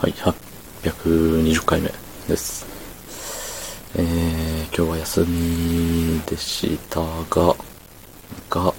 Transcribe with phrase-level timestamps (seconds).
[0.00, 0.14] はい、
[0.82, 1.92] 820回目
[2.26, 2.64] です。
[3.96, 7.54] えー、今日は休みでしたが、
[8.48, 8.72] が、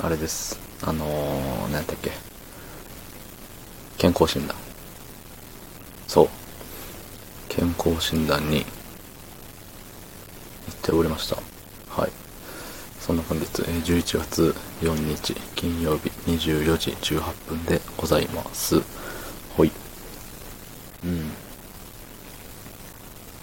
[0.00, 0.58] あれです。
[0.80, 2.10] あのー、何やったっけ。
[3.98, 4.56] 健康診断。
[6.08, 6.28] そう。
[7.50, 8.66] 健康診断に行っ
[10.80, 11.36] ておりました。
[11.90, 12.10] はい。
[12.98, 18.80] そんな本日、え11月4日金曜日24時18分でございます。
[19.54, 19.81] ほい。
[21.04, 21.30] うん。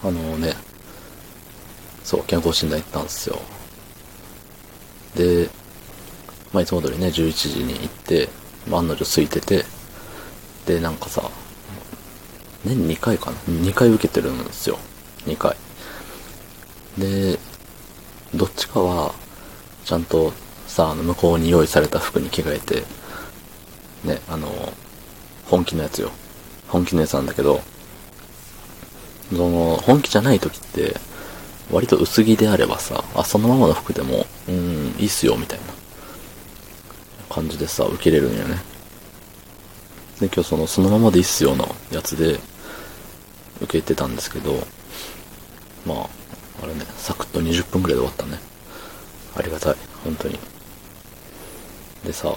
[0.02, 0.54] あのね、
[2.04, 3.40] そう、健康診断行ったんですよ。
[5.16, 5.50] で、
[6.54, 8.30] まあ、いつも通りね、11時に行って、
[8.68, 9.66] まあ案の定空いてて、
[10.66, 11.30] で、なんかさ、
[12.64, 14.80] 年2回かな ?2 回受けてるんですよ。
[15.26, 15.56] 2回。
[16.98, 17.40] で、
[18.34, 19.14] どっちかは、
[19.86, 20.34] ちゃんと
[20.68, 22.84] さ、あの、向こうに用意された服に着替えて、
[24.04, 24.74] ね、あの、
[25.46, 26.12] 本気のやつよ。
[26.70, 27.62] 本気のやつなんだけど、
[29.30, 30.96] その、本気じゃない時って、
[31.72, 35.66] 割と薄着であればさ、あ、そのままの服でも、うん、いいっすよ、みたいな
[37.30, 38.58] 感じでさ、受けれるんよね。
[40.20, 42.40] で、今日その、そのままでいいっすよのやつで、
[43.62, 44.66] 受けてたんですけど、
[45.86, 46.10] まあ、
[46.64, 48.40] あれね、サクッと20分くらいで終わったね。
[49.36, 50.40] ありがたい、本当に。
[52.06, 52.34] でさ、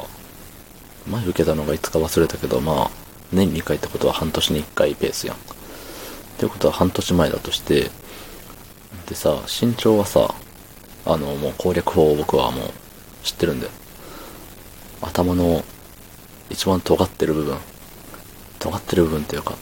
[1.06, 3.02] 前受けたのがいつか忘れたけど、まあ、
[3.33, 5.36] 年2回ってことは半年に1回ペースやん。
[5.36, 5.38] っ
[6.38, 7.91] てことは半年前だとして、
[9.06, 10.34] でさ、身長はさ、
[11.05, 12.70] あの、もう攻略法を僕はもう
[13.22, 13.72] 知ってるんだよ。
[15.00, 15.64] 頭の
[16.50, 17.58] 一番尖ってる部分。
[18.58, 19.55] 尖ってる部分っていうか、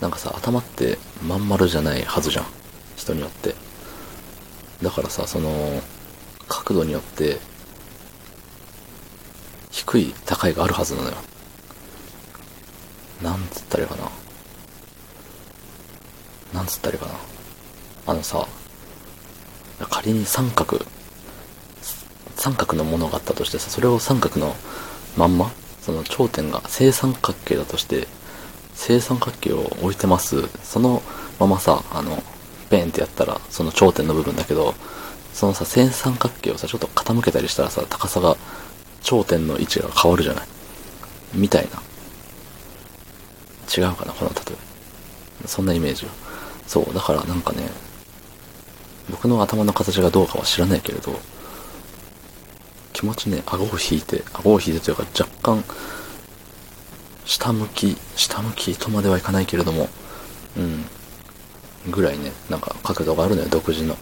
[0.00, 2.46] なんかさ、頭ってまん丸じゃないはずじゃん。
[2.96, 3.54] 人によって。
[4.82, 5.82] だからさ、その、
[6.48, 7.38] 角度によって、
[9.70, 11.16] 低い、高いがあるはずなのよ。
[13.22, 14.10] なんつったらいいかな？
[16.54, 17.12] なんつったらいいかな？
[18.06, 18.46] あのさ、
[19.90, 20.78] 仮に三角、
[22.36, 24.54] 三角のものがあったとしてさ、それを三角の
[25.16, 25.50] まんま、
[25.82, 28.06] その頂点が正三角形だとして、
[28.74, 30.48] 正三角形を置いてます。
[30.64, 31.02] その
[31.38, 32.22] ままさ、あの、
[32.70, 34.74] ペンってやったら、その頂点の部分だけど、
[35.34, 38.36] そのさ、正三角形をさ、ちょっと傾けたりしたらさ、高さが、
[39.02, 40.46] 頂点の位置が変わるじゃない？
[41.34, 41.82] みたいな。
[43.76, 45.48] 違うかな、この例え。
[45.48, 46.10] そんなイメージよ。
[46.66, 47.68] そう、だからなんかね、
[49.10, 51.18] 僕の頭の形がどうかは知らないけれど、
[52.92, 55.64] 気持ちね、顎を引いて、顎を引いてというか若干、
[57.24, 59.88] 下向き、下向きとまではいかないけれども、
[60.56, 60.84] うん、
[61.90, 63.96] ぐらいね、なんか角度があるのよ、独自の。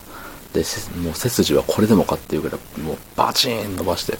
[0.52, 0.64] で、
[1.02, 4.18] もう背筋はこれでもかっていうぐらい、もうバチーン伸ばして、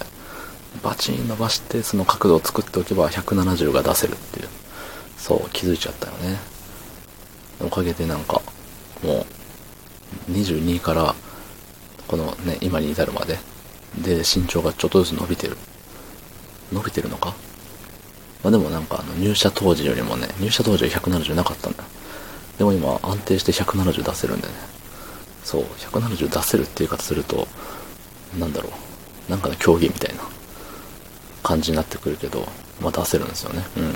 [0.82, 4.48] バチーン伸ばして、その角度を作っておけば170が出せるっていう。
[5.18, 6.38] そう、気づいちゃったよね。
[7.60, 8.40] おかげでなんか、
[9.02, 9.26] も
[10.28, 11.14] う、22から、
[12.06, 13.38] このね、今に至るまで、
[13.98, 15.56] で、身長がちょっとずつ伸びてる。
[16.72, 17.34] 伸びてるのか？
[18.42, 21.82] まあでもなんかあの入社当時よりもね、入社当時は170なかったんだ。
[22.58, 24.60] でも今安定して170出せるんだよね。
[25.42, 27.48] そう、170出せるっていう言い方すると、
[28.38, 28.68] なんだろ
[29.28, 30.22] う、なんかの競技みたいな
[31.42, 32.46] 感じになってくるけど、
[32.80, 33.66] まあ出せるんですよね。
[33.76, 33.94] うん。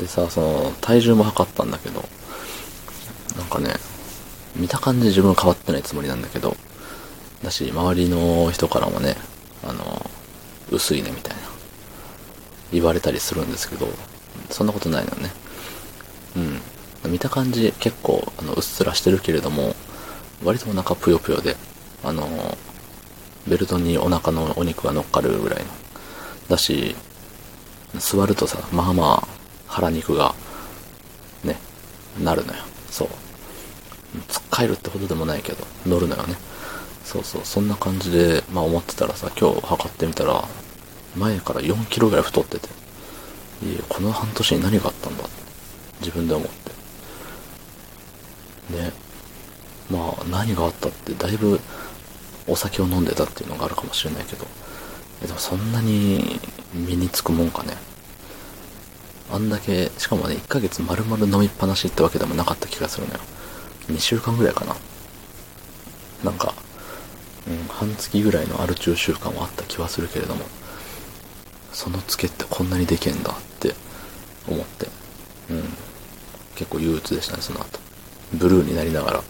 [0.00, 2.08] でさ、その、体重も測ったんだけど、
[3.36, 3.74] なんかね、
[4.56, 6.56] 見た感じ自分は変わってないつもりなんだけど、
[7.44, 9.16] だし、周りの人からもね、
[9.62, 10.10] あの、
[10.70, 11.42] 薄いねみたいな、
[12.72, 13.88] 言われたりするんですけど、
[14.48, 15.30] そんなことないのね。
[17.04, 17.12] うん。
[17.12, 19.76] 見た感じ結構、あの、うっすらしてるけれども、
[20.42, 21.56] 割とお腹ぷよぷよで、
[22.02, 22.56] あの、
[23.46, 25.66] ベルトにお腹のお肉が乗っかるぐらいの。
[26.48, 26.96] だし、
[27.98, 29.29] 座るとさ、まあまあ、
[29.70, 30.34] 腹肉が、
[31.44, 31.56] ね、
[32.20, 32.58] なるのよ。
[32.90, 33.08] そう。
[34.28, 36.34] つっかえるってほどでもないけど、乗るのよね。
[37.04, 40.44] そうそう、そんな感じで、まあ思ってたらさ、今日測ってみたら、
[41.16, 42.68] 前から4キロぐらい太ってて、
[43.64, 45.24] いや、この半年に何があったんだ？
[45.24, 45.32] って、
[46.00, 46.72] 自分で思って。
[48.76, 48.92] で、
[49.90, 51.60] まあ何があったって、だいぶ
[52.48, 54.46] お酒を飲んでたっていうのがあるかもしれないけど、
[55.24, 56.40] でもそんなに
[56.74, 57.76] 身につくもんかね。
[59.32, 63.20] あんだけ、しかもね、1ヶ月丸々飲みっぱなしってわけでもなかった気がするのよ。
[63.88, 64.76] 2週間ぐらいかな。
[66.24, 66.54] なんか、
[67.48, 70.44] うん、半月ぐらいのアル中習慣はあった気はするけれども、
[71.72, 73.74] そのツケってこんなにでけんだって
[74.48, 74.86] 思って、
[75.50, 75.62] うん、
[76.56, 77.78] 結構憂鬱でしたね、その後。
[78.34, 79.22] ブルーになりながら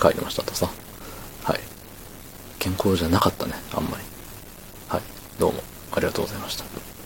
[0.00, 0.70] 帰りましたとさ。
[1.44, 1.60] はい。
[2.58, 4.04] 健康じゃなかったね、あんまり。
[4.88, 5.02] はい。
[5.38, 6.97] どうもありがとうございました。